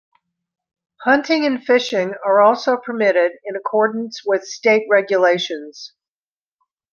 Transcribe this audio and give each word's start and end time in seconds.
Hunting 1.01 1.45
and 1.45 1.63
fishing 1.63 2.15
are 2.25 2.41
also 2.41 2.75
permitted 2.75 3.33
in 3.45 3.55
accordance 3.55 4.23
with 4.25 4.43
state 4.47 4.87
regulations. 4.89 5.93